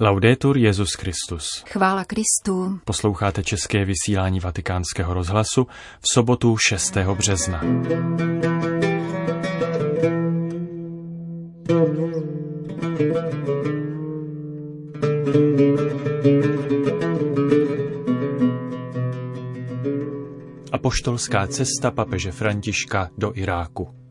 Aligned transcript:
Laudetur 0.00 0.58
Jezus 0.58 0.92
Christus. 0.92 1.64
Chvála 1.68 2.04
Kristu. 2.04 2.78
Posloucháte 2.84 3.42
české 3.42 3.84
vysílání 3.84 4.40
Vatikánského 4.40 5.14
rozhlasu 5.14 5.66
v 6.00 6.12
sobotu 6.14 6.56
6. 6.68 6.96
března. 6.96 7.60
Apoštolská 20.72 21.46
cesta 21.46 21.90
papeže 21.90 22.32
Františka 22.32 23.10
do 23.18 23.32
Iráku. 23.36 24.05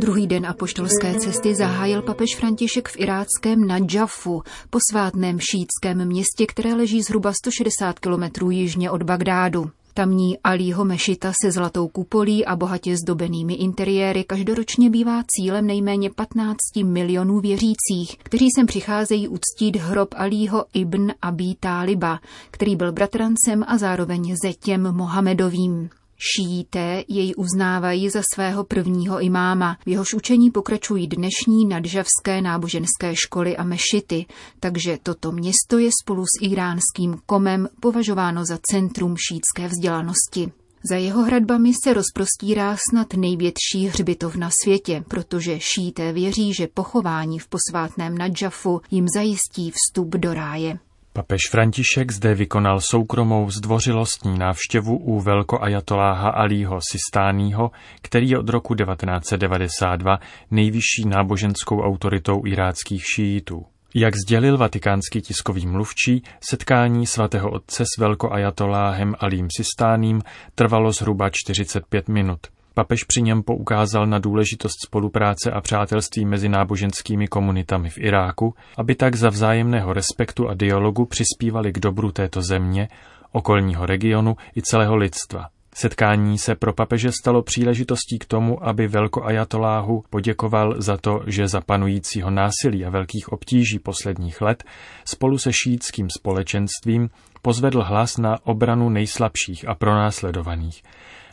Druhý 0.00 0.26
den 0.26 0.46
apoštolské 0.46 1.14
cesty 1.14 1.54
zahájil 1.54 2.02
papež 2.02 2.36
František 2.36 2.88
v 2.88 3.00
iráckém 3.00 3.66
Nadžafu, 3.66 4.42
posvátném 4.70 5.38
šítském 5.40 6.04
městě, 6.04 6.46
které 6.46 6.74
leží 6.74 7.02
zhruba 7.02 7.32
160 7.32 7.98
kilometrů 7.98 8.50
jižně 8.50 8.90
od 8.90 9.02
Bagdádu. 9.02 9.70
Tamní 9.94 10.38
Alího 10.38 10.84
mešita 10.84 11.32
se 11.42 11.52
zlatou 11.52 11.88
kupolí 11.88 12.46
a 12.46 12.56
bohatě 12.56 12.96
zdobenými 12.96 13.54
interiéry 13.54 14.24
každoročně 14.24 14.90
bývá 14.90 15.22
cílem 15.26 15.66
nejméně 15.66 16.10
15 16.10 16.56
milionů 16.84 17.40
věřících, 17.40 18.18
kteří 18.22 18.46
sem 18.56 18.66
přicházejí 18.66 19.28
uctít 19.28 19.76
hrob 19.76 20.14
Alího 20.16 20.64
ibn 20.72 21.12
Abi 21.22 21.54
Táliba, 21.60 22.20
který 22.50 22.76
byl 22.76 22.92
bratrancem 22.92 23.64
a 23.66 23.78
zároveň 23.78 24.36
zetěm 24.44 24.92
Mohamedovým. 24.92 25.90
Šíité 26.22 27.04
jej 27.08 27.34
uznávají 27.36 28.10
za 28.10 28.22
svého 28.34 28.64
prvního 28.64 29.20
imáma, 29.20 29.76
v 29.86 29.88
jehož 29.88 30.14
učení 30.14 30.50
pokračují 30.50 31.06
dnešní 31.06 31.66
nadžavské 31.68 32.42
náboženské 32.42 33.16
školy 33.16 33.56
a 33.56 33.64
mešity, 33.64 34.26
takže 34.60 34.98
toto 35.02 35.32
město 35.32 35.78
je 35.78 35.90
spolu 36.02 36.24
s 36.24 36.42
iránským 36.42 37.18
komem 37.26 37.68
považováno 37.80 38.44
za 38.44 38.58
centrum 38.70 39.16
šítské 39.16 39.68
vzdělanosti. 39.68 40.52
Za 40.90 40.96
jeho 40.96 41.22
hradbami 41.22 41.72
se 41.84 41.94
rozprostírá 41.94 42.76
snad 42.90 43.14
největší 43.14 43.86
hřbitov 43.88 44.36
na 44.36 44.50
světě, 44.64 45.04
protože 45.08 45.60
šíté 45.60 46.12
věří, 46.12 46.54
že 46.54 46.66
pochování 46.74 47.38
v 47.38 47.48
posvátném 47.48 48.18
Nadžafu 48.18 48.80
jim 48.90 49.06
zajistí 49.14 49.70
vstup 49.70 50.08
do 50.08 50.34
ráje. 50.34 50.78
Papež 51.20 51.40
František 51.50 52.12
zde 52.12 52.34
vykonal 52.34 52.80
soukromou 52.80 53.50
zdvořilostní 53.50 54.38
návštěvu 54.38 54.96
u 54.96 55.20
velkoajatoláha 55.20 56.30
Alího 56.30 56.78
Sistáního, 56.90 57.70
který 58.02 58.30
je 58.30 58.38
od 58.38 58.48
roku 58.48 58.74
1992 58.74 60.18
nejvyšší 60.50 61.04
náboženskou 61.06 61.82
autoritou 61.82 62.46
iráckých 62.46 63.04
šíitů. 63.14 63.64
Jak 63.94 64.14
sdělil 64.16 64.58
vatikánský 64.58 65.20
tiskový 65.20 65.66
mluvčí, 65.66 66.22
setkání 66.40 67.06
svatého 67.06 67.50
otce 67.50 67.84
s 67.84 67.98
velkoajatoláhem 67.98 69.14
Alím 69.18 69.48
Sistáním 69.56 70.22
trvalo 70.54 70.92
zhruba 70.92 71.30
45 71.32 72.08
minut. 72.08 72.40
Papež 72.80 73.04
při 73.04 73.22
něm 73.22 73.42
poukázal 73.42 74.06
na 74.06 74.18
důležitost 74.18 74.76
spolupráce 74.86 75.50
a 75.50 75.60
přátelství 75.60 76.24
mezi 76.24 76.48
náboženskými 76.48 77.28
komunitami 77.28 77.90
v 77.90 77.98
Iráku, 77.98 78.54
aby 78.76 78.94
tak 78.94 79.14
za 79.14 79.28
vzájemného 79.28 79.92
respektu 79.92 80.48
a 80.48 80.54
dialogu 80.54 81.06
přispívali 81.06 81.72
k 81.72 81.78
dobru 81.78 82.12
této 82.12 82.42
země, 82.42 82.88
okolního 83.32 83.86
regionu 83.86 84.36
i 84.56 84.62
celého 84.62 84.96
lidstva. 84.96 85.48
Setkání 85.74 86.38
se 86.38 86.54
pro 86.54 86.72
papeže 86.72 87.12
stalo 87.12 87.42
příležitostí 87.42 88.18
k 88.18 88.24
tomu, 88.24 88.68
aby 88.68 88.88
velkoajatoláhu 88.88 90.04
poděkoval 90.10 90.74
za 90.78 90.96
to, 90.96 91.20
že 91.26 91.48
za 91.48 91.60
panujícího 91.60 92.30
násilí 92.30 92.84
a 92.84 92.90
velkých 92.90 93.32
obtíží 93.32 93.78
posledních 93.78 94.40
let 94.40 94.64
spolu 95.04 95.38
se 95.38 95.50
šítským 95.52 96.10
společenstvím 96.18 97.10
pozvedl 97.42 97.82
hlas 97.82 98.18
na 98.18 98.46
obranu 98.46 98.88
nejslabších 98.88 99.68
a 99.68 99.74
pronásledovaných, 99.74 100.82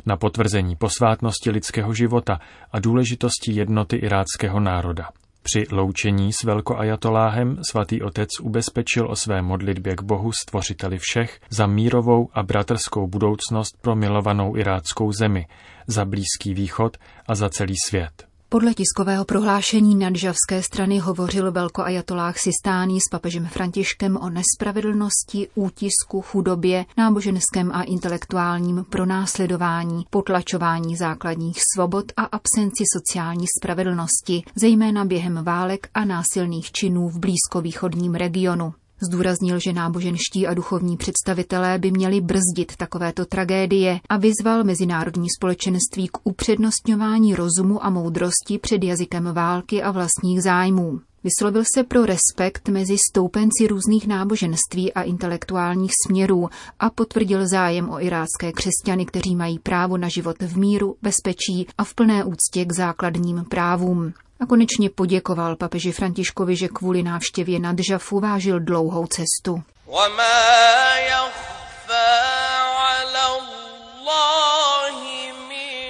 na 0.07 0.18
potvrzení 0.18 0.75
posvátnosti 0.75 1.51
lidského 1.51 1.94
života 1.94 2.40
a 2.72 2.79
důležitosti 2.79 3.51
jednoty 3.51 3.95
iráckého 3.95 4.59
národa. 4.59 5.09
Při 5.44 5.66
loučení 5.72 6.34
s 6.34 6.44
velkoajatoláhem 6.44 7.57
svatý 7.69 8.01
otec 8.01 8.29
ubezpečil 8.41 9.12
o 9.12 9.16
své 9.16 9.41
modlitbě 9.41 9.95
k 9.95 10.01
Bohu 10.01 10.31
stvořiteli 10.31 10.97
všech 11.00 11.40
za 11.50 11.68
mírovou 11.68 12.29
a 12.34 12.44
bratrskou 12.44 13.07
budoucnost 13.07 13.78
pro 13.81 13.95
milovanou 13.95 14.57
iráckou 14.57 15.12
zemi, 15.12 15.47
za 15.88 16.06
Blízký 16.06 16.53
východ 16.53 16.97
a 17.28 17.35
za 17.35 17.50
celý 17.50 17.75
svět. 17.85 18.26
Podle 18.50 18.74
tiskového 18.74 19.25
prohlášení 19.25 19.96
nadžavské 19.96 20.63
strany 20.63 21.00
hovořil 21.00 21.52
velkoajatolách 21.52 22.38
Sistání 22.38 23.00
s 23.02 23.09
papežem 23.12 23.46
Františkem 23.46 24.18
o 24.18 24.30
nespravedlnosti, 24.30 25.47
útisku, 25.56 26.22
chudobě, 26.22 26.86
náboženském 26.97 27.72
a 27.72 27.84
intelektuálním 27.84 28.86
pronásledování, 28.90 30.06
potlačování 30.09 30.96
základních 30.96 31.57
svobod 31.75 32.06
a 32.18 32.24
absenci 32.24 32.84
sociální 32.94 33.46
spravedlnosti, 33.59 34.44
zejména 34.56 35.06
během 35.06 35.44
válek 35.44 35.90
a 35.94 36.06
násilných 36.06 36.72
činů 36.72 37.09
v 37.09 37.19
blízkovýchodním 37.19 38.16
regionu. 38.16 38.74
Zdůraznil, 39.02 39.59
že 39.59 39.74
náboženští 39.74 40.47
a 40.47 40.53
duchovní 40.53 40.97
představitelé 40.97 41.80
by 41.80 41.91
měli 41.91 42.22
brzdit 42.22 42.75
takovéto 42.78 43.25
tragédie 43.25 44.00
a 44.09 44.18
vyzval 44.18 44.63
mezinárodní 44.63 45.28
společenství 45.38 46.08
k 46.08 46.18
upřednostňování 46.24 47.36
rozumu 47.36 47.86
a 47.86 47.90
moudrosti 47.90 48.57
před 48.62 48.84
jazykem 48.84 49.34
války 49.34 49.84
a 49.84 49.91
vlastních 49.91 50.41
zájmů. 50.41 51.00
Vyslovil 51.24 51.63
se 51.75 51.84
pro 51.84 52.06
respekt 52.06 52.69
mezi 52.69 52.97
stoupenci 53.09 53.68
různých 53.68 54.07
náboženství 54.07 54.94
a 54.94 55.02
intelektuálních 55.02 55.91
směrů 56.07 56.50
a 56.80 56.90
potvrdil 56.90 57.47
zájem 57.47 57.90
o 57.90 58.02
irácké 58.02 58.52
křesťany, 58.52 59.06
kteří 59.06 59.36
mají 59.36 59.59
právo 59.59 59.97
na 59.97 60.09
život 60.09 60.41
v 60.41 60.57
míru, 60.57 60.96
bezpečí 61.02 61.68
a 61.78 61.84
v 61.84 61.94
plné 61.94 62.24
úctě 62.24 62.66
k 62.66 62.72
základním 62.72 63.46
právům. 63.50 64.13
A 64.40 64.46
konečně 64.46 64.90
poděkoval 64.90 65.56
papeži 65.56 65.92
Františkovi, 65.92 66.56
že 66.56 66.68
kvůli 66.68 67.03
návštěvě 67.03 67.59
na 67.59 67.74
Džafu 67.74 68.20
vážil 68.20 68.59
dlouhou 68.59 69.08
cestu. 69.08 69.64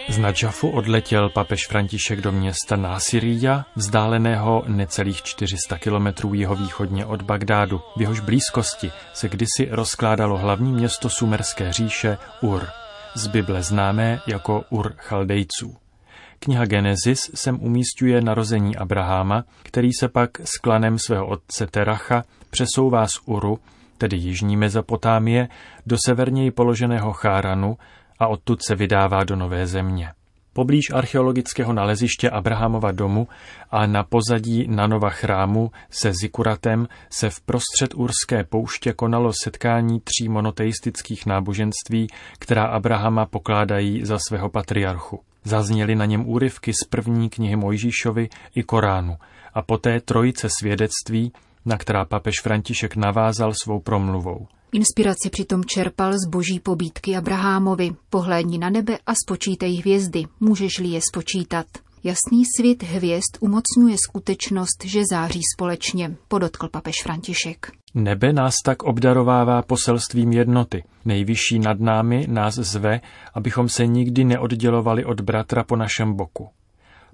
Z 0.10 0.18
Nadžafu 0.18 0.70
odletěl 0.70 1.30
papež 1.30 1.68
František 1.68 2.22
do 2.22 2.32
města 2.32 2.76
Násirija, 2.76 3.66
vzdáleného 3.76 4.64
necelých 4.68 5.24
400 5.24 5.78
kilometrů 5.78 6.34
jihovýchodně 6.34 7.06
od 7.06 7.22
Bagdádu. 7.22 7.82
V 7.98 8.02
jehož 8.02 8.20
blízkosti 8.20 8.92
se 9.14 9.30
kdysi 9.30 9.68
rozkládalo 9.72 10.38
hlavní 10.38 10.72
město 10.72 11.10
sumerské 11.10 11.74
říše 11.74 12.18
Ur, 12.42 12.68
z 13.16 13.28
Bible 13.28 13.64
známé 13.64 14.22
jako 14.28 14.64
Ur 14.70 14.94
Chaldejců. 14.98 15.87
Kniha 16.40 16.66
Genesis 16.66 17.20
sem 17.34 17.60
umístuje 17.62 18.22
narození 18.22 18.76
Abraháma, 18.76 19.44
který 19.64 19.90
se 20.00 20.08
pak 20.08 20.40
s 20.40 20.58
klanem 20.58 21.00
svého 21.00 21.28
otce 21.28 21.68
Teracha 21.68 22.24
přesouvá 22.50 23.08
z 23.08 23.20
Uru, 23.26 23.60
tedy 23.98 24.18
jižní 24.18 24.58
Mezopotámie, 24.58 25.48
do 25.86 25.98
severněji 26.06 26.52
položeného 26.52 27.14
Cháranu 27.14 27.78
a 28.20 28.28
odtud 28.28 28.64
se 28.64 28.76
vydává 28.76 29.24
do 29.24 29.36
Nové 29.36 29.68
země. 29.68 30.12
Poblíž 30.54 30.86
archeologického 30.94 31.74
naleziště 31.74 32.30
Abrahamova 32.30 32.92
domu 32.92 33.28
a 33.72 33.86
na 33.86 34.04
pozadí 34.04 34.68
Nanova 34.68 35.10
chrámu 35.10 35.72
se 35.90 36.14
Zikuratem 36.22 36.88
se 37.10 37.30
v 37.30 37.42
prostřed 37.42 37.94
Urské 37.96 38.44
pouště 38.44 38.94
konalo 38.94 39.32
setkání 39.44 40.00
tří 40.00 40.30
monoteistických 40.30 41.26
náboženství, 41.26 42.08
která 42.40 42.66
Abrahama 42.66 43.26
pokládají 43.26 44.06
za 44.06 44.18
svého 44.28 44.50
patriarchu. 44.50 45.20
Zazněly 45.44 45.96
na 45.96 46.06
něm 46.06 46.30
úryvky 46.30 46.74
z 46.74 46.88
první 46.90 47.30
knihy 47.30 47.56
Mojžíšovi 47.56 48.30
i 48.56 48.64
Koránu 48.64 49.18
a 49.54 49.62
poté 49.62 50.02
trojice 50.02 50.48
svědectví, 50.60 51.32
na 51.66 51.78
která 51.78 52.06
papež 52.06 52.42
František 52.42 52.96
navázal 52.96 53.54
svou 53.64 53.80
promluvou. 53.80 54.48
Inspiraci 54.72 55.30
přitom 55.30 55.66
čerpal 55.66 56.14
z 56.14 56.30
boží 56.30 56.60
pobídky 56.60 57.16
Abrahámovi. 57.16 57.92
Pohlédni 58.10 58.58
na 58.58 58.70
nebe 58.70 58.98
a 59.06 59.14
spočítej 59.26 59.76
hvězdy, 59.76 60.24
můžeš-li 60.40 60.88
je 60.88 61.00
spočítat. 61.10 61.66
Jasný 62.08 62.44
svět 62.58 62.84
hvězd 62.84 63.38
umocňuje 63.40 63.98
skutečnost, 63.98 64.84
že 64.86 65.02
září 65.12 65.42
společně, 65.56 66.16
podotkl 66.28 66.70
papež 66.70 66.96
František. 67.04 67.72
Nebe 67.94 68.34
nás 68.34 68.56
tak 68.66 68.84
obdarovává 68.84 69.62
poselstvím 69.62 70.32
jednoty. 70.32 70.84
Nejvyšší 71.06 71.60
nad 71.60 71.80
námi 71.80 72.26
nás 72.30 72.56
zve, 72.56 73.02
abychom 73.34 73.70
se 73.70 73.88
nikdy 73.88 74.24
neoddělovali 74.24 75.06
od 75.06 75.22
bratra 75.22 75.64
po 75.64 75.76
našem 75.76 76.14
boku. 76.14 76.50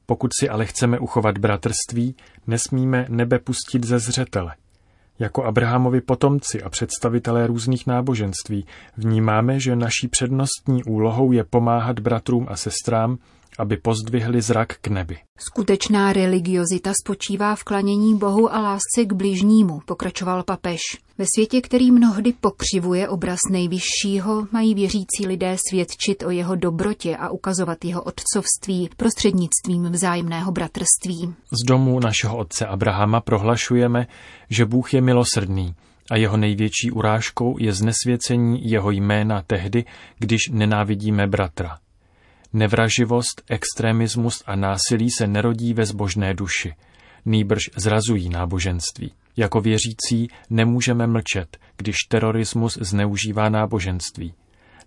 Pokud 0.06 0.32
si 0.40 0.50
ale 0.50 0.66
chceme 0.66 1.00
uchovat 1.00 1.38
bratrství, 1.38 2.16
nesmíme 2.48 3.06
nebe 3.10 3.40
pustit 3.40 3.84
ze 3.84 4.00
zřetele. 4.00 4.56
Jako 5.20 5.44
Abrahamovi 5.44 6.02
potomci 6.02 6.64
a 6.64 6.70
představitelé 6.70 7.48
různých 7.48 7.88
náboženství 7.88 8.66
vnímáme, 8.98 9.60
že 9.60 9.76
naší 9.76 10.08
přednostní 10.08 10.84
úlohou 10.84 11.32
je 11.32 11.44
pomáhat 11.44 12.00
bratrům 12.00 12.46
a 12.50 12.56
sestrám 12.56 13.18
aby 13.60 13.78
pozdvihli 13.78 14.42
zrak 14.42 14.78
k 14.82 14.88
nebi. 14.88 15.18
Skutečná 15.38 16.14
religiozita 16.14 16.94
spočívá 17.04 17.56
v 17.56 17.64
klanění 17.64 18.18
Bohu 18.18 18.54
a 18.54 18.60
lásce 18.60 19.06
k 19.06 19.14
bližnímu, 19.14 19.80
pokračoval 19.86 20.44
papež. 20.44 20.80
Ve 21.18 21.26
světě, 21.36 21.62
který 21.62 21.92
mnohdy 21.92 22.34
pokřivuje 22.42 23.10
obraz 23.10 23.40
nejvyššího, 23.52 24.48
mají 24.52 24.76
věřící 24.76 25.28
lidé 25.28 25.58
svědčit 25.70 26.24
o 26.24 26.30
jeho 26.30 26.56
dobrotě 26.56 27.18
a 27.18 27.30
ukazovat 27.30 27.86
jeho 27.86 28.02
otcovství 28.02 28.90
prostřednictvím 28.98 29.84
vzájemného 29.84 30.52
bratrství. 30.52 31.34
Z 31.52 31.66
domu 31.68 32.00
našeho 32.00 32.38
otce 32.38 32.66
Abrahama 32.66 33.22
prohlašujeme, 33.22 34.08
že 34.50 34.66
Bůh 34.66 34.94
je 34.94 35.02
milosrdný 35.02 35.76
a 36.12 36.18
jeho 36.18 36.38
největší 36.38 36.92
urážkou 36.92 37.58
je 37.60 37.74
znesvěcení 37.74 38.70
jeho 38.72 38.92
jména 38.92 39.42
tehdy, 39.42 39.86
když 40.20 40.40
nenávidíme 40.52 41.28
bratra. 41.28 41.78
Nevraživost, 42.54 43.42
extremismus 43.50 44.44
a 44.46 44.56
násilí 44.56 45.08
se 45.18 45.28
nerodí 45.28 45.74
ve 45.74 45.86
zbožné 45.86 46.34
duši, 46.34 46.74
nýbrž 47.26 47.62
zrazují 47.76 48.30
náboženství. 48.30 49.14
Jako 49.38 49.62
věřící 49.62 50.28
nemůžeme 50.50 51.08
mlčet, 51.08 51.58
když 51.78 51.96
terorismus 52.10 52.78
zneužívá 52.82 53.50
náboženství. 53.50 54.34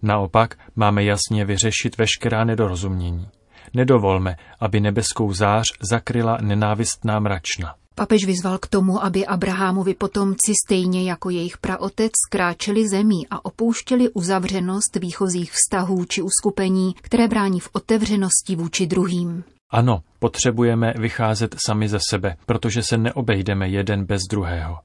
Naopak 0.02 0.58
máme 0.76 1.04
jasně 1.04 1.44
vyřešit 1.44 1.98
veškerá 1.98 2.44
nedorozumění. 2.44 3.28
Nedovolme, 3.74 4.36
aby 4.60 4.80
nebeskou 4.80 5.32
zář 5.32 5.66
zakryla 5.90 6.38
nenávistná 6.40 7.20
mračna. 7.20 7.74
Papež 7.98 8.25
vyzval 8.25 8.58
k 8.58 8.66
tomu, 8.66 9.04
aby 9.04 9.26
Abrahamovi 9.26 9.94
potomci 9.94 10.52
stejně 10.66 11.10
jako 11.10 11.31
jejich 11.31 11.58
praotec 11.58 12.12
kráčeli 12.31 12.88
zemí 12.88 13.26
a 13.31 13.44
opouštěli 13.44 14.10
uzavřenost 14.10 14.96
výchozích 14.96 15.52
vztahů 15.52 16.04
či 16.04 16.22
uskupení, 16.22 16.94
které 17.02 17.28
brání 17.28 17.60
v 17.60 17.69
otevřenosti 17.72 18.56
vůči 18.56 18.87
druhým. 18.87 19.44
Ano, 19.70 20.02
potřebujeme 20.19 20.94
vycházet 20.98 21.56
sami 21.66 21.88
ze 21.88 21.98
sebe, 22.10 22.37
protože 22.46 22.82
se 22.82 22.98
neobejdeme 22.98 23.69
jeden 23.69 24.04
bez 24.04 24.22
druhého. 24.31 24.78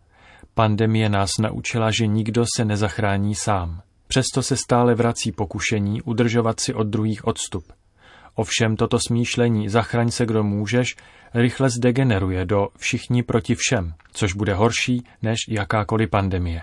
Pandemie 0.54 1.10
nás 1.10 1.32
naučila, 1.40 1.92
že 1.92 2.08
nikdo 2.08 2.46
se 2.56 2.66
nezachrání 2.66 3.36
sám. 3.36 3.82
Přesto 4.08 4.44
se 4.44 4.58
stále 4.58 4.96
vrací 4.96 5.32
pokušení 5.32 6.02
udržovat 6.02 6.60
si 6.60 6.74
od 6.74 6.88
druhých 6.88 7.28
odstup. 7.28 7.64
Ovšem 8.36 8.76
toto 8.76 9.00
smýšlení 9.08 9.70
zachraň 9.70 10.12
se 10.12 10.26
kdo 10.26 10.44
můžeš 10.44 10.96
rychle 11.34 11.70
zdegeneruje 11.70 12.46
do 12.46 12.68
všichni 12.78 13.24
proti 13.24 13.56
všem, 13.56 13.94
což 14.14 14.34
bude 14.34 14.54
horší 14.54 15.04
než 15.22 15.38
jakákoliv 15.48 16.10
pandemie. 16.10 16.62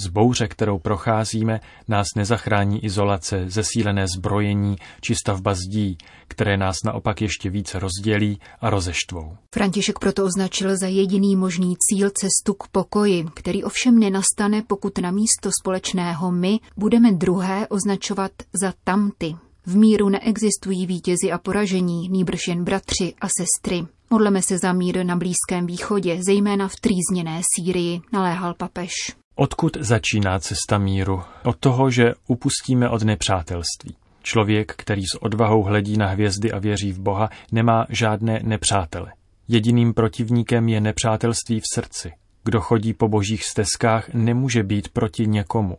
Z 0.00 0.06
bouře, 0.06 0.48
kterou 0.48 0.78
procházíme, 0.78 1.60
nás 1.88 2.06
nezachrání 2.16 2.84
izolace, 2.84 3.44
zesílené 3.46 4.06
zbrojení 4.16 4.76
či 5.00 5.14
stavba 5.14 5.54
zdí, 5.54 5.98
které 6.28 6.56
nás 6.56 6.76
naopak 6.84 7.22
ještě 7.22 7.50
více 7.50 7.78
rozdělí 7.78 8.40
a 8.60 8.70
rozeštvou. 8.70 9.36
František 9.54 9.98
proto 9.98 10.24
označil 10.24 10.76
za 10.80 10.86
jediný 10.86 11.36
možný 11.36 11.74
cíl 11.78 12.10
cestu 12.10 12.54
k 12.54 12.68
pokoji, 12.68 13.24
který 13.34 13.64
ovšem 13.64 13.98
nenastane, 13.98 14.62
pokud 14.66 14.98
na 14.98 15.10
místo 15.10 15.50
společného 15.62 16.32
my 16.32 16.58
budeme 16.76 17.12
druhé 17.12 17.68
označovat 17.68 18.32
za 18.60 18.72
tamty, 18.84 19.34
v 19.68 19.76
míru 19.76 20.08
neexistují 20.08 20.86
vítězi 20.86 21.32
a 21.32 21.38
poražení, 21.38 22.08
nýbrž 22.08 22.48
jen 22.48 22.64
bratři 22.64 23.14
a 23.20 23.26
sestry. 23.28 23.86
Modleme 24.10 24.42
se 24.42 24.58
za 24.58 24.72
mír 24.72 25.04
na 25.04 25.16
Blízkém 25.16 25.66
východě, 25.66 26.18
zejména 26.22 26.68
v 26.68 26.76
trýzněné 26.76 27.40
Sýrii, 27.56 28.00
naléhal 28.12 28.54
papež. 28.54 28.90
Odkud 29.34 29.76
začíná 29.80 30.38
cesta 30.38 30.78
míru? 30.78 31.22
Od 31.44 31.56
toho, 31.56 31.90
že 31.90 32.14
upustíme 32.26 32.88
od 32.88 33.02
nepřátelství. 33.02 33.96
Člověk, 34.22 34.74
který 34.76 35.02
s 35.02 35.22
odvahou 35.22 35.62
hledí 35.62 35.96
na 35.96 36.06
hvězdy 36.06 36.52
a 36.52 36.58
věří 36.58 36.92
v 36.92 37.00
Boha, 37.00 37.30
nemá 37.52 37.86
žádné 37.88 38.40
nepřátele. 38.44 39.12
Jediným 39.48 39.94
protivníkem 39.94 40.68
je 40.68 40.80
nepřátelství 40.80 41.60
v 41.60 41.74
srdci. 41.74 42.12
Kdo 42.44 42.60
chodí 42.60 42.94
po 42.94 43.08
božích 43.08 43.44
stezkách, 43.44 44.14
nemůže 44.14 44.62
být 44.62 44.88
proti 44.88 45.26
někomu. 45.26 45.78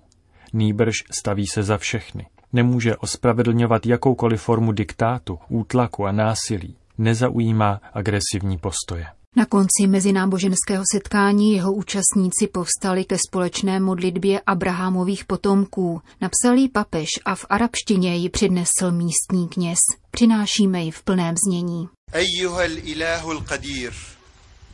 Nýbrž 0.53 0.95
staví 1.11 1.47
se 1.47 1.63
za 1.63 1.77
všechny 1.77 2.25
nemůže 2.52 2.96
ospravedlňovat 2.96 3.86
jakoukoliv 3.86 4.42
formu 4.42 4.72
diktátu, 4.72 5.38
útlaku 5.48 6.06
a 6.06 6.12
násilí, 6.12 6.76
nezaujímá 6.98 7.80
agresivní 7.92 8.58
postoje. 8.58 9.06
Na 9.36 9.46
konci 9.46 9.86
mezináboženského 9.86 10.84
setkání 10.94 11.52
jeho 11.52 11.72
účastníci 11.72 12.46
povstali 12.52 13.04
ke 13.04 13.16
společné 13.28 13.80
modlitbě 13.80 14.40
Abrahamových 14.46 15.24
potomků. 15.24 16.02
Napsal 16.20 16.56
jí 16.56 16.68
papež 16.68 17.08
a 17.24 17.34
v 17.34 17.46
arabštině 17.48 18.16
ji 18.16 18.28
přednesl 18.30 18.90
místní 18.90 19.48
kněz. 19.48 19.78
Přinášíme 20.10 20.82
ji 20.82 20.90
v 20.90 21.02
plném 21.02 21.34
znění. 21.48 21.88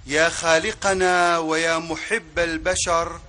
يا 0.07 0.29
خالقنا 0.29 1.39
ويا 1.39 1.79
محب 1.79 2.39
البشر 2.39 3.21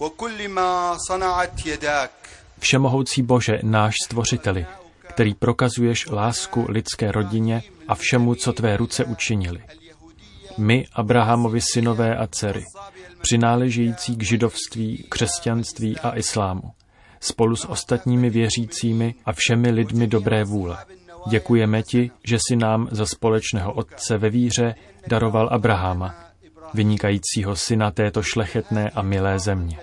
وكل 0.00 0.48
ما 0.48 0.96
صنعت 0.98 1.66
يداك 1.66 2.21
Všemohoucí 2.63 3.21
Bože, 3.21 3.59
náš 3.63 3.95
stvořiteli, 4.05 4.65
který 4.99 5.33
prokazuješ 5.33 6.09
lásku 6.09 6.65
lidské 6.69 7.11
rodině 7.11 7.63
a 7.87 7.95
všemu, 7.95 8.35
co 8.35 8.53
tvé 8.53 8.77
ruce 8.77 9.05
učinili. 9.05 9.63
My, 10.57 10.85
Abrahamovi 10.93 11.61
synové 11.61 12.15
a 12.15 12.27
dcery, 12.27 12.63
přináležející 13.21 14.15
k 14.15 14.23
židovství, 14.23 15.05
křesťanství 15.09 15.99
a 15.99 16.17
islámu, 16.17 16.71
spolu 17.19 17.55
s 17.55 17.69
ostatními 17.69 18.29
věřícími 18.29 19.15
a 19.25 19.33
všemi 19.33 19.71
lidmi 19.71 20.07
dobré 20.07 20.43
vůle. 20.43 20.77
Děkujeme 21.29 21.83
ti, 21.83 22.11
že 22.23 22.37
si 22.47 22.55
nám 22.55 22.87
za 22.91 23.05
společného 23.05 23.73
otce 23.73 24.17
ve 24.17 24.29
víře 24.29 24.75
daroval 25.07 25.49
Abrahama, 25.51 26.15
vynikajícího 26.73 27.55
syna 27.55 27.91
této 27.91 28.23
šlechetné 28.23 28.89
a 28.89 29.01
milé 29.01 29.39
země. 29.39 29.77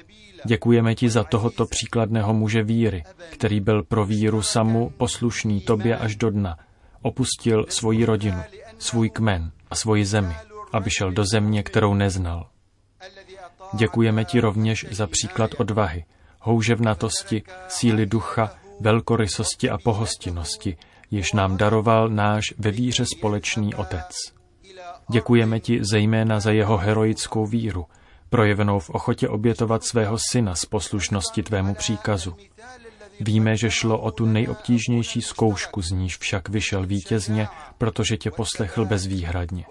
Děkujeme 0.45 0.95
ti 0.95 1.11
za 1.11 1.25
tohoto 1.25 1.67
příkladného 1.67 2.35
muže 2.35 2.63
víry, 2.63 3.05
který 3.31 3.61
byl 3.61 3.83
pro 3.83 4.07
víru 4.07 4.43
samu 4.43 4.91
poslušný 4.97 5.61
tobě 5.61 5.97
až 5.97 6.17
do 6.17 6.31
dna. 6.31 6.59
Opustil 7.03 7.67
svoji 7.69 8.05
rodinu, 8.05 8.43
svůj 8.79 9.11
kmen 9.11 9.53
a 9.71 9.75
svoji 9.75 10.05
zemi, 10.05 10.35
aby 10.73 10.91
šel 10.91 11.13
do 11.13 11.25
země, 11.25 11.63
kterou 11.63 11.95
neznal. 11.95 12.47
Děkujeme 13.75 14.25
ti 14.25 14.41
rovněž 14.41 14.87
za 14.91 15.07
příklad 15.07 15.51
odvahy, 15.59 16.05
houževnatosti, 16.41 17.43
síly 17.69 18.07
ducha, 18.07 18.55
velkorysosti 18.81 19.71
a 19.71 19.79
pohostinnosti, 19.79 20.77
jež 21.11 21.33
nám 21.33 21.57
daroval 21.57 22.09
náš 22.09 22.45
ve 22.59 22.71
víře 22.71 23.05
společný 23.07 23.75
Otec. 23.75 24.17
Děkujeme 25.11 25.61
ti 25.61 25.79
zejména 25.83 26.41
za 26.41 26.51
jeho 26.51 26.77
heroickou 26.77 27.47
víru, 27.47 27.87
projevenou 28.31 28.79
v 28.79 28.91
ochotě 28.91 29.29
obětovat 29.29 29.85
svého 29.85 30.17
syna 30.31 30.55
z 30.55 30.65
poslušnosti 30.65 31.43
tvému 31.43 31.75
příkazu. 31.75 32.37
Víme, 33.21 33.57
že 33.57 33.71
šlo 33.71 33.99
o 33.99 34.11
tu 34.11 34.27
nejobtížnější 34.27 35.23
zkoušku, 35.23 35.83
z 35.83 35.91
níž 35.91 36.17
však 36.19 36.49
vyšel 36.49 36.87
vítězně, 36.87 37.49
protože 37.79 38.17
tě 38.17 38.31
poslechl 38.31 38.85
bezvýhradně. 38.85 39.65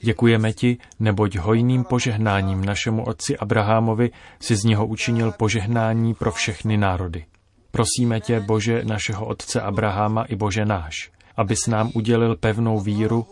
Děkujeme 0.00 0.52
ti, 0.52 0.78
neboť 1.00 1.36
hojným 1.36 1.84
požehnáním 1.84 2.64
našemu 2.64 3.04
otci 3.04 3.36
Abrahamovi 3.36 4.10
si 4.40 4.56
z 4.56 4.64
něho 4.64 4.86
učinil 4.86 5.32
požehnání 5.32 6.14
pro 6.14 6.32
všechny 6.32 6.76
národy. 6.76 7.24
Prosíme 7.70 8.20
tě, 8.20 8.40
Bože 8.40 8.84
našeho 8.84 9.26
otce 9.26 9.60
Abrahama 9.60 10.24
i 10.24 10.36
Bože 10.36 10.64
náš, 10.64 11.10
abys 11.36 11.66
nám 11.66 11.90
udělil 11.94 12.36
pevnou 12.36 12.80
víru, 12.80 13.26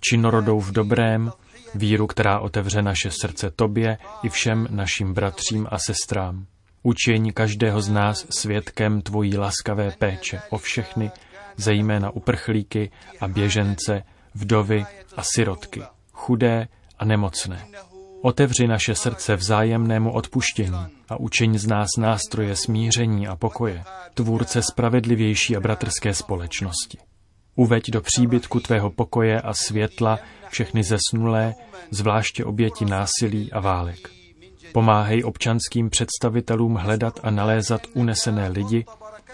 činorodou 0.00 0.60
v 0.60 0.72
dobrém, 0.72 1.32
Víru, 1.74 2.06
která 2.06 2.40
otevře 2.40 2.82
naše 2.82 3.10
srdce 3.10 3.50
tobě 3.50 3.98
i 4.22 4.28
všem 4.28 4.66
našim 4.70 5.14
bratřím 5.14 5.68
a 5.70 5.78
sestrám. 5.78 6.46
Učení 6.82 7.32
každého 7.32 7.82
z 7.82 7.88
nás 7.88 8.26
svědkem 8.30 9.02
tvojí 9.02 9.38
laskavé 9.38 9.90
péče 9.98 10.40
o 10.50 10.58
všechny, 10.58 11.10
zejména 11.56 12.10
uprchlíky 12.10 12.90
a 13.20 13.28
běžence, 13.28 14.02
vdovy 14.34 14.84
a 15.16 15.22
sirotky, 15.34 15.82
chudé 16.12 16.68
a 16.98 17.04
nemocné. 17.04 17.66
Otevři 18.22 18.66
naše 18.66 18.94
srdce 18.94 19.36
vzájemnému 19.36 20.12
odpuštění 20.12 20.86
a 21.08 21.20
učení 21.20 21.58
z 21.58 21.66
nás 21.66 21.88
nástroje 21.98 22.56
smíření 22.56 23.28
a 23.28 23.36
pokoje, 23.36 23.84
tvůrce 24.14 24.62
spravedlivější 24.62 25.56
a 25.56 25.60
bratrské 25.60 26.14
společnosti. 26.14 26.98
Uveď 27.56 27.90
do 27.90 28.00
příbytku 28.00 28.60
tvého 28.60 28.90
pokoje 28.90 29.40
a 29.40 29.54
světla 29.54 30.18
všechny 30.48 30.82
zesnulé, 30.82 31.54
zvláště 31.90 32.44
oběti 32.44 32.84
násilí 32.84 33.52
a 33.52 33.60
válek. 33.60 34.10
Pomáhej 34.72 35.24
občanským 35.24 35.90
představitelům 35.90 36.74
hledat 36.74 37.20
a 37.22 37.30
nalézat 37.30 37.80
unesené 37.94 38.48
lidi 38.48 38.84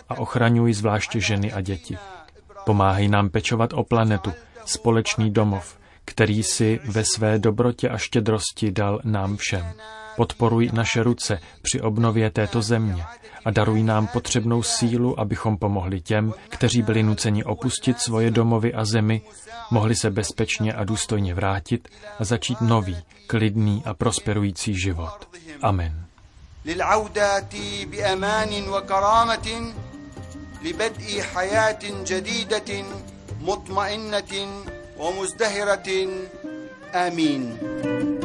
a 0.08 0.18
ochraňuj 0.18 0.72
zvláště 0.72 1.20
ženy 1.20 1.52
a 1.52 1.60
děti. 1.60 1.96
Pomáhej 2.64 3.08
nám 3.08 3.28
pečovat 3.28 3.72
o 3.72 3.84
planetu, 3.84 4.32
společný 4.64 5.30
domov, 5.30 5.78
který 6.07 6.43
si 6.43 6.79
ve 6.83 7.03
své 7.15 7.39
dobrotě 7.39 7.89
a 7.89 7.97
štědrosti 7.97 8.71
dal 8.71 8.99
nám 9.03 9.37
všem. 9.37 9.73
Podporuj 10.15 10.69
naše 10.73 11.03
ruce 11.03 11.39
při 11.61 11.81
obnově 11.81 12.29
této 12.29 12.61
země 12.61 13.05
a 13.45 13.51
daruj 13.51 13.83
nám 13.83 14.07
potřebnou 14.07 14.63
sílu, 14.63 15.19
abychom 15.19 15.57
pomohli 15.57 16.01
těm, 16.01 16.33
kteří 16.49 16.81
byli 16.81 17.03
nuceni 17.03 17.43
opustit 17.43 17.99
svoje 17.99 18.31
domovy 18.31 18.73
a 18.73 18.85
zemi, 18.85 19.21
mohli 19.71 19.95
se 19.95 20.09
bezpečně 20.09 20.73
a 20.73 20.83
důstojně 20.83 21.33
vrátit 21.33 21.87
a 22.19 22.23
začít 22.23 22.61
nový, 22.61 22.97
klidný 23.27 23.83
a 23.85 23.93
prosperující 23.93 24.79
život. 24.79 25.27
Amen. 25.61 26.05
لبدء 30.63 31.21
حياة 31.21 31.83
جديدة 32.03 32.69
مطمئنة 33.41 34.33
ومزدهرة. 34.98 36.08
آمين. 36.94 38.17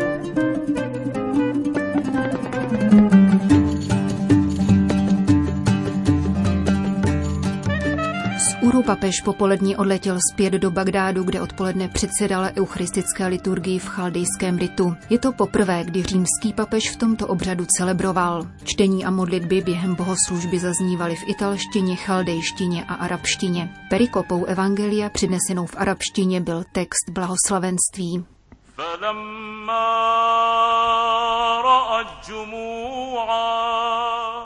Papež 8.86 9.22
popolední 9.22 9.75
odletěl 9.75 10.18
zpět 10.32 10.54
do 10.54 10.72
Bagdádu, 10.72 11.24
kde 11.24 11.42
odpoledne 11.42 11.88
předsedal 11.88 12.50
eucharistické 12.58 13.28
liturgii 13.28 13.80
v 13.80 13.88
chaldejském 13.88 14.58
ritu. 14.58 14.96
Je 15.10 15.20
to 15.20 15.32
poprvé, 15.32 15.84
kdy 15.84 16.04
římský 16.04 16.54
papež 16.56 16.90
v 16.90 16.96
tomto 16.96 17.28
obřadu 17.28 17.66
celebroval. 17.78 18.48
Čtení 18.63 19.06
a 19.06 19.12
modlitby 19.12 19.62
během 19.62 19.96
bohoslužby 19.96 20.60
zaznívaly 20.60 21.16
v 21.16 21.30
italštině, 21.30 21.96
chaldejštině 21.96 22.86
a 22.86 22.94
arabštině. 22.94 23.70
Perikopou 23.90 24.46
evangelia 24.46 25.10
přednesenou 25.10 25.66
v 25.66 25.75
arabštině 25.78 26.42
byl 26.42 26.63
text 26.72 27.10
blahoslavenství. 27.12 28.25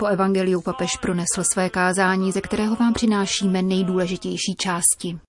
Po 0.07 0.13
evangeliu 0.13 0.61
papež 0.61 0.97
pronesl 0.97 1.43
své 1.43 1.69
kázání, 1.69 2.31
ze 2.31 2.41
kterého 2.41 2.75
vám 2.75 2.93
přinášíme 2.93 3.61
nejdůležitější 3.61 4.55
části. 4.55 5.19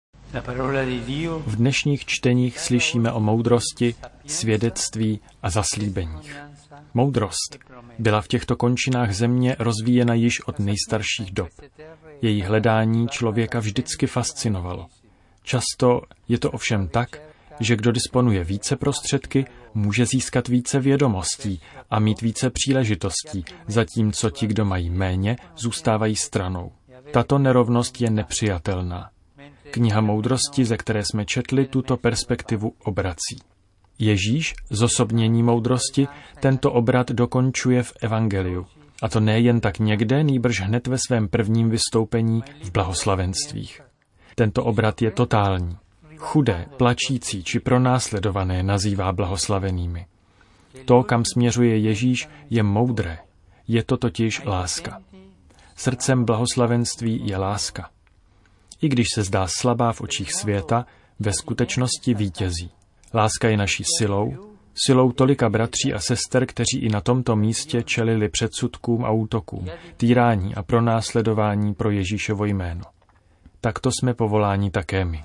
V 1.47 1.57
dnešních 1.57 2.07
čteních 2.07 2.59
slyšíme 2.59 3.13
o 3.13 3.21
moudrosti, 3.21 3.95
svědectví 4.27 5.21
a 5.43 5.51
zaslíbeních. 5.51 6.37
Moudrost 6.95 7.59
byla 7.99 8.21
v 8.21 8.29
těchto 8.29 8.57
končinách 8.57 9.13
země 9.13 9.57
rozvíjena 9.59 10.15
již 10.15 10.41
od 10.47 10.59
nejstarších 10.59 11.31
dob. 11.31 11.49
Její 12.23 12.43
hledání 12.43 13.09
člověka 13.09 13.61
vždycky 13.61 14.07
fascinovalo. 14.07 14.87
Často 15.43 16.01
je 16.29 16.39
to 16.39 16.51
ovšem 16.51 16.89
tak, 16.89 17.23
že 17.61 17.77
kdo 17.77 17.93
disponuje 17.93 18.45
více 18.45 18.77
prostředky, 18.77 19.47
může 19.75 20.07
získat 20.07 20.49
více 20.49 20.81
vědomostí 20.81 21.61
a 21.91 22.01
mít 22.01 22.21
více 22.21 22.51
příležitostí, 22.51 23.45
zatímco 23.67 24.31
ti, 24.31 24.47
kdo 24.47 24.65
mají 24.65 24.91
méně, 24.91 25.37
zůstávají 25.57 26.17
stranou. 26.17 26.73
Tato 27.11 27.39
nerovnost 27.39 28.01
je 28.01 28.11
nepřijatelná. 28.11 29.11
Kniha 29.71 30.01
moudrosti, 30.01 30.65
ze 30.65 30.77
které 30.77 31.03
jsme 31.05 31.25
četli, 31.25 31.67
tuto 31.67 31.97
perspektivu 31.97 32.73
obrací. 32.85 33.39
Ježíš, 33.99 34.55
zosobnění 34.71 35.43
moudrosti, 35.43 36.09
tento 36.41 36.73
obrat 36.73 37.11
dokončuje 37.11 37.83
v 37.83 37.93
Evangeliu. 38.03 38.67
A 39.03 39.09
to 39.09 39.21
nejen 39.21 39.61
tak 39.61 39.79
někde, 39.79 40.23
nýbrž 40.23 40.61
hned 40.61 40.87
ve 40.87 40.99
svém 41.07 41.29
prvním 41.29 41.71
vystoupení 41.71 42.43
v 42.63 42.73
blahoslavenstvích. 42.73 43.81
Tento 44.35 44.65
obrat 44.65 45.03
je 45.03 45.11
totální. 45.11 45.77
Chudé, 46.19 46.67
plačící 46.77 47.45
či 47.45 47.61
pronásledované 47.61 48.63
nazývá 48.63 49.13
blahoslavenými. 49.13 50.07
To, 50.85 51.03
kam 51.03 51.25
směřuje 51.25 51.79
Ježíš, 51.79 52.29
je 52.51 52.63
moudré. 52.63 53.19
Je 53.69 53.85
to 53.85 53.97
totiž 53.97 54.45
láska. 54.45 55.03
Srdcem 55.77 56.25
blahoslavenství 56.25 57.29
je 57.29 57.37
láska. 57.37 57.91
I 58.83 58.89
když 58.89 59.07
se 59.15 59.23
zdá 59.23 59.47
slabá 59.47 59.93
v 59.93 60.01
očích 60.01 60.33
světa, 60.33 60.87
ve 61.19 61.33
skutečnosti 61.33 62.15
vítězí. 62.15 62.71
Láska 63.15 63.49
je 63.49 63.57
naší 63.57 63.85
silou, 63.99 64.55
silou 64.87 65.13
tolika 65.13 65.49
bratří 65.51 65.95
a 65.95 66.01
sester, 66.01 66.47
kteří 66.47 66.79
i 66.79 66.89
na 66.89 67.01
tomto 67.01 67.37
místě 67.37 67.83
čelili 67.83 68.29
předsudkům 68.29 69.05
a 69.05 69.11
útokům, 69.11 69.67
týrání 69.97 70.55
a 70.55 70.63
pronásledování 70.63 71.75
pro 71.75 71.91
Ježíšovo 71.91 72.45
jméno. 72.45 72.83
Takto 73.61 73.91
jsme 73.91 74.15
povoláni 74.15 74.71
také 74.71 75.05
my. 75.05 75.25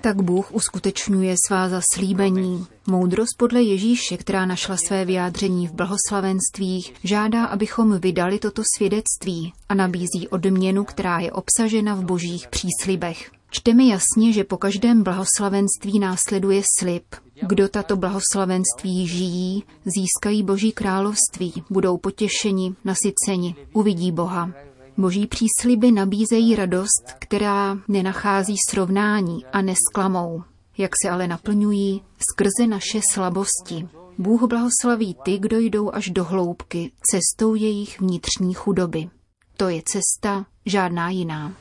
Tak 0.00 0.22
Bůh 0.22 0.52
uskutečňuje 0.52 1.36
svá 1.48 1.68
zaslíbení. 1.68 2.66
Moudrost 2.86 3.38
podle 3.38 3.62
Ježíše, 3.62 4.16
která 4.16 4.46
našla 4.46 4.76
své 4.76 5.04
vyjádření 5.04 5.66
v 5.66 5.72
blahoslavenstvích, 5.72 6.94
žádá, 7.04 7.44
abychom 7.44 7.98
vydali 7.98 8.38
toto 8.38 8.62
svědectví 8.76 9.52
a 9.68 9.74
nabízí 9.74 10.28
odměnu, 10.30 10.84
která 10.84 11.18
je 11.18 11.32
obsažena 11.32 11.94
v 11.94 12.04
božích 12.04 12.48
příslibech. 12.48 13.30
Čteme 13.50 13.84
jasně, 13.84 14.32
že 14.32 14.44
po 14.44 14.56
každém 14.56 15.02
blahoslavenství 15.02 15.98
následuje 15.98 16.62
slib. 16.78 17.04
Kdo 17.42 17.68
tato 17.68 17.96
blahoslavenství 17.96 19.06
žijí, 19.06 19.64
získají 19.84 20.42
Boží 20.42 20.72
království, 20.72 21.64
budou 21.70 21.96
potěšeni, 21.96 22.74
nasyceni, 22.84 23.54
uvidí 23.72 24.12
Boha. 24.12 24.50
Boží 24.96 25.26
přísliby 25.26 25.92
nabízejí 25.92 26.56
radost, 26.56 27.14
která 27.18 27.78
nenachází 27.88 28.56
srovnání 28.70 29.44
a 29.52 29.62
nesklamou. 29.62 30.42
Jak 30.78 30.90
se 31.04 31.10
ale 31.10 31.28
naplňují 31.28 32.02
skrze 32.30 32.66
naše 32.66 33.00
slabosti. 33.12 33.88
Bůh 34.18 34.42
blahoslaví 34.42 35.16
ty, 35.22 35.38
kdo 35.38 35.58
jdou 35.58 35.90
až 35.94 36.10
do 36.10 36.24
hloubky, 36.24 36.92
cestou 37.10 37.54
jejich 37.54 38.00
vnitřní 38.00 38.54
chudoby. 38.54 39.08
To 39.56 39.68
je 39.68 39.82
cesta, 39.84 40.46
žádná 40.66 41.10
jiná. 41.10 41.52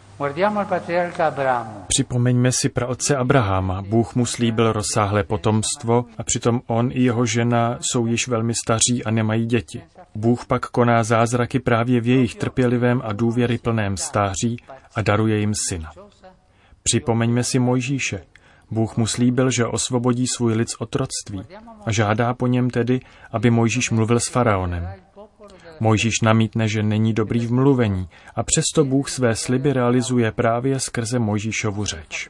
Připomeňme 1.88 2.52
si 2.52 2.70
praotce 2.70 3.16
Abrahama. 3.16 3.82
Bůh 3.82 4.16
mu 4.16 4.26
slíbil 4.26 4.74
rozsáhlé 4.74 5.24
potomstvo 5.24 6.06
a 6.18 6.24
přitom 6.24 6.62
on 6.68 6.90
i 6.92 7.04
jeho 7.04 7.26
žena 7.26 7.78
jsou 7.82 8.06
již 8.06 8.28
velmi 8.28 8.54
staří 8.54 9.04
a 9.06 9.12
nemají 9.12 9.46
děti. 9.46 9.82
Bůh 10.20 10.46
pak 10.46 10.66
koná 10.66 11.04
zázraky 11.04 11.60
právě 11.60 12.02
v 12.02 12.08
jejich 12.08 12.36
trpělivém 12.36 13.02
a 13.06 13.14
důvěry 13.14 13.58
plném 13.58 13.98
stáří 13.98 14.58
a 14.96 15.02
daruje 15.02 15.40
jim 15.40 15.54
syna. 15.70 15.92
Připomeňme 16.84 17.44
si 17.44 17.60
Mojžíše. 17.60 18.24
Bůh 18.72 18.98
mu 18.98 19.08
slíbil, 19.08 19.52
že 19.52 19.66
osvobodí 19.66 20.26
svůj 20.28 20.54
lid 20.54 20.70
z 20.70 20.76
otroctví 20.80 21.42
a 21.86 21.92
žádá 21.92 22.34
po 22.34 22.48
něm 22.48 22.70
tedy, 22.70 23.00
aby 23.32 23.50
Mojžíš 23.50 23.92
mluvil 23.92 24.20
s 24.20 24.30
faraonem. 24.30 24.88
Mojžíš 25.80 26.22
namítne, 26.24 26.68
že 26.68 26.84
není 26.84 27.14
dobrý 27.14 27.46
v 27.46 27.52
mluvení 27.52 28.10
a 28.36 28.44
přesto 28.44 28.86
Bůh 28.86 29.10
své 29.10 29.36
sliby 29.36 29.74
realizuje 29.74 30.32
právě 30.32 30.80
skrze 30.80 31.20
Mojžíšovu 31.20 31.86
řeč. 31.86 32.30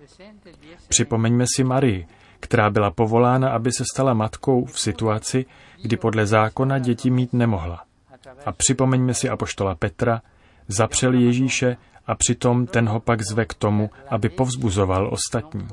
Připomeňme 0.88 1.46
si 1.56 1.64
Marii, 1.64 2.08
která 2.40 2.70
byla 2.70 2.92
povolána, 2.92 3.50
aby 3.50 3.72
se 3.78 3.84
stala 3.94 4.14
matkou 4.14 4.66
v 4.66 4.80
situaci, 4.80 5.46
kdy 5.82 5.98
podle 5.98 6.26
zákona 6.26 6.80
děti 6.80 7.10
mít 7.10 7.34
nemohla. 7.34 7.84
A 8.46 8.52
připomeňme 8.52 9.14
si 9.14 9.30
apoštola 9.30 9.76
Petra, 9.76 10.22
zapřel 10.68 11.14
Ježíše 11.14 11.78
a 12.08 12.16
přitom 12.16 12.66
ten 12.66 12.90
ho 12.90 13.00
pak 13.00 13.22
zve 13.22 13.46
k 13.46 13.54
tomu, 13.54 13.90
aby 14.10 14.30
povzbuzoval 14.30 15.10
ostatní. 15.14 15.68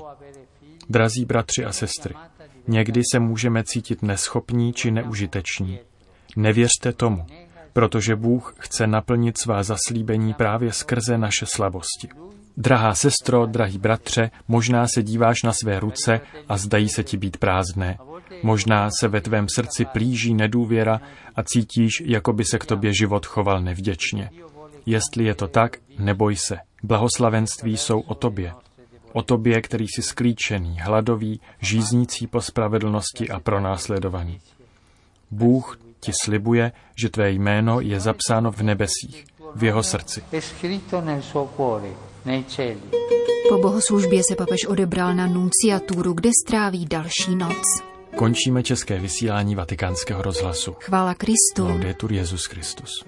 Drazí 0.89 1.25
bratři 1.25 1.65
a 1.65 1.73
sestry, 1.73 2.15
někdy 2.69 3.03
se 3.13 3.19
můžeme 3.19 3.65
cítit 3.65 4.03
neschopní 4.03 4.73
či 4.73 4.91
neužiteční. 4.91 5.79
Nevěřte 6.37 6.93
tomu, 6.93 7.27
protože 7.73 8.17
Bůh 8.17 8.55
chce 8.59 8.87
naplnit 8.87 9.39
svá 9.39 9.63
zaslíbení 9.63 10.35
právě 10.35 10.73
skrze 10.73 11.19
naše 11.19 11.47
slabosti. 11.47 12.09
Drahá 12.57 12.95
sestro, 12.95 13.47
drahý 13.47 13.79
bratře, 13.79 14.31
možná 14.49 14.87
se 14.95 15.03
díváš 15.03 15.43
na 15.43 15.53
své 15.53 15.81
ruce 15.81 16.21
a 16.49 16.57
zdají 16.57 16.89
se 16.89 17.05
ti 17.05 17.17
být 17.17 17.37
prázdné. 17.37 17.99
Možná 18.43 18.89
se 19.01 19.09
ve 19.09 19.21
tvém 19.21 19.47
srdci 19.55 19.85
plíží 19.85 20.35
nedůvěra 20.35 21.01
a 21.37 21.43
cítíš, 21.43 22.03
jako 22.05 22.33
by 22.33 22.45
se 22.45 22.59
k 22.59 22.67
tobě 22.67 22.95
život 22.95 23.27
choval 23.27 23.61
nevděčně. 23.61 24.31
Jestli 24.87 25.25
je 25.25 25.35
to 25.35 25.49
tak, 25.49 25.77
neboj 25.99 26.37
se. 26.37 26.59
Blahoslavenství 26.83 27.77
jsou 27.77 28.01
o 28.01 28.15
tobě. 28.15 28.53
O 29.13 29.23
tobě, 29.23 29.63
který 29.63 29.89
jsi 29.89 30.03
sklíčený, 30.03 30.79
hladový, 30.81 31.41
žíznící 31.61 32.27
po 32.27 32.41
spravedlnosti 32.41 33.29
a 33.29 33.41
pronásledovaný. 33.41 34.41
Bůh 35.31 35.79
ti 36.01 36.13
slibuje, 36.25 36.73
že 36.97 37.09
tvé 37.09 37.31
jméno 37.31 37.81
je 37.81 38.01
zapsáno 38.01 38.51
v 38.51 38.63
nebesích, 38.63 39.25
v 39.55 39.65
jeho 39.65 39.83
srdci. 39.83 40.23
Po 43.49 43.59
bohoslužbě 43.59 44.23
se 44.31 44.37
papež 44.37 44.67
odebral 44.67 45.15
na 45.15 45.27
nunciaturu, 45.27 46.13
kde 46.13 46.31
stráví 46.47 46.87
další 46.87 47.37
noc. 47.37 47.63
Končíme 48.17 48.63
české 48.63 48.99
vysílání 48.99 49.55
vatikánského 49.55 50.23
rozhlasu. 50.23 50.77
Chvála 50.81 51.15
Kristu. 51.15 51.69
Laudetur 51.69 52.13
Jezus 52.13 52.45
Christus. 52.45 53.05